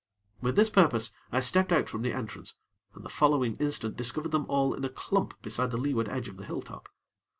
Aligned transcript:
With 0.41 0.55
this 0.55 0.71
purpose, 0.71 1.11
I 1.31 1.41
stepped 1.41 1.71
out 1.71 1.87
from 1.87 2.01
the 2.01 2.11
entrance, 2.11 2.55
and 2.95 3.05
the 3.05 3.07
following 3.07 3.55
instant 3.57 3.97
discovered 3.97 4.31
them 4.31 4.47
all 4.49 4.73
in 4.73 4.83
a 4.83 4.89
clump 4.89 5.39
beside 5.43 5.69
the 5.69 5.77
leeward 5.77 6.09
edge 6.09 6.27
of 6.27 6.37
the 6.37 6.45
hilltop. 6.45 6.89